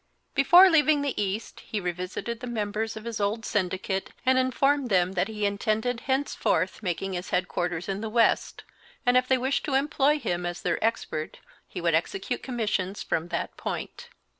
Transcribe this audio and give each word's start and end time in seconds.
Before 0.33 0.67
leaving 0.67 1.03
the 1.03 1.21
East 1.21 1.59
he 1.59 1.79
revisited 1.79 2.39
the 2.39 2.47
members 2.47 2.97
of 2.97 3.03
his 3.03 3.19
old 3.21 3.45
syndicate 3.45 4.09
and 4.25 4.39
informed 4.39 4.89
them 4.89 5.11
that 5.11 5.27
he 5.27 5.45
intended 5.45 5.99
henceforth 6.07 6.81
making 6.81 7.13
his 7.13 7.29
head 7.29 7.47
quarters 7.47 7.87
in 7.87 8.01
the 8.01 8.09
West, 8.09 8.63
and 9.05 9.15
if 9.15 9.27
they 9.27 9.37
wished 9.37 9.63
to 9.65 9.75
employ 9.75 10.17
him 10.17 10.43
as 10.43 10.63
their 10.63 10.83
expert, 10.83 11.37
he 11.67 11.79
would 11.81 11.93
execute 11.93 12.41
commissions 12.41 13.03
from 13.03 13.27
that 13.27 13.55
point. 13.57 14.09